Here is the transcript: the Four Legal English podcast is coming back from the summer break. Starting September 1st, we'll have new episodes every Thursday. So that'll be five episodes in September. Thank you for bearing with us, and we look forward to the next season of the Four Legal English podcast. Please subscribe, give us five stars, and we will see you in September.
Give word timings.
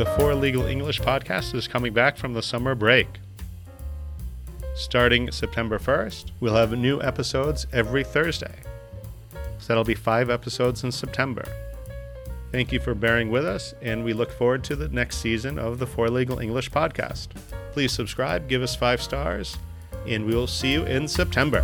the 0.00 0.06
Four 0.16 0.34
Legal 0.34 0.64
English 0.64 0.98
podcast 1.02 1.54
is 1.54 1.68
coming 1.68 1.92
back 1.92 2.16
from 2.16 2.32
the 2.32 2.40
summer 2.40 2.74
break. 2.74 3.06
Starting 4.74 5.30
September 5.30 5.78
1st, 5.78 6.30
we'll 6.40 6.54
have 6.54 6.72
new 6.72 7.02
episodes 7.02 7.66
every 7.70 8.02
Thursday. 8.02 8.60
So 9.58 9.66
that'll 9.68 9.84
be 9.84 9.94
five 9.94 10.30
episodes 10.30 10.84
in 10.84 10.90
September. 10.90 11.44
Thank 12.50 12.72
you 12.72 12.80
for 12.80 12.94
bearing 12.94 13.30
with 13.30 13.44
us, 13.44 13.74
and 13.82 14.02
we 14.02 14.14
look 14.14 14.32
forward 14.32 14.64
to 14.64 14.74
the 14.74 14.88
next 14.88 15.18
season 15.18 15.58
of 15.58 15.78
the 15.78 15.86
Four 15.86 16.08
Legal 16.08 16.38
English 16.38 16.70
podcast. 16.70 17.28
Please 17.72 17.92
subscribe, 17.92 18.48
give 18.48 18.62
us 18.62 18.74
five 18.74 19.02
stars, 19.02 19.58
and 20.06 20.24
we 20.24 20.34
will 20.34 20.46
see 20.46 20.72
you 20.72 20.84
in 20.84 21.08
September. 21.08 21.62